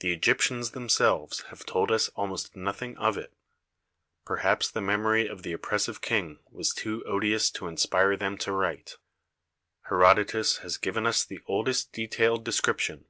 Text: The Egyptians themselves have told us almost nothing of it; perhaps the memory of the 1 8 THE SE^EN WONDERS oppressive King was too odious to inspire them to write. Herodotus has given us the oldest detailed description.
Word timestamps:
The 0.00 0.12
Egyptians 0.12 0.72
themselves 0.72 1.42
have 1.42 1.64
told 1.64 1.92
us 1.92 2.08
almost 2.16 2.56
nothing 2.56 2.96
of 2.98 3.16
it; 3.16 3.32
perhaps 4.26 4.68
the 4.68 4.80
memory 4.80 5.28
of 5.28 5.44
the 5.44 5.50
1 5.50 5.52
8 5.52 5.52
THE 5.52 5.52
SE^EN 5.52 5.52
WONDERS 5.52 5.54
oppressive 5.68 6.00
King 6.00 6.38
was 6.50 6.74
too 6.74 7.04
odious 7.06 7.48
to 7.52 7.68
inspire 7.68 8.16
them 8.16 8.36
to 8.38 8.50
write. 8.50 8.96
Herodotus 9.90 10.56
has 10.62 10.76
given 10.76 11.06
us 11.06 11.22
the 11.24 11.38
oldest 11.46 11.92
detailed 11.92 12.44
description. 12.44 13.04